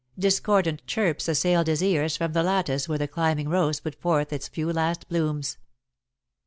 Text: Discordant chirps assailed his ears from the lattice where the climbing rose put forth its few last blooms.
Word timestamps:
Discordant 0.17 0.83
chirps 0.87 1.27
assailed 1.27 1.67
his 1.67 1.83
ears 1.83 2.17
from 2.17 2.33
the 2.33 2.41
lattice 2.41 2.89
where 2.89 2.97
the 2.97 3.07
climbing 3.07 3.49
rose 3.49 3.79
put 3.79 3.93
forth 4.01 4.33
its 4.33 4.47
few 4.47 4.73
last 4.73 5.07
blooms. 5.07 5.59